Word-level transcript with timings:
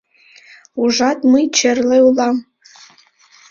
Ужат, 0.81 1.19
мый 1.31 1.45
черле 1.57 1.97
улам! 2.07 2.37